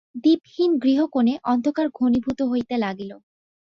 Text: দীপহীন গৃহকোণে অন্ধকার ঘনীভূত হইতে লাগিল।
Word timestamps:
দীপহীন 0.23 0.71
গৃহকোণে 0.83 1.33
অন্ধকার 1.43 1.87
ঘনীভূত 1.93 2.39
হইতে 2.51 2.75
লাগিল। 2.77 3.11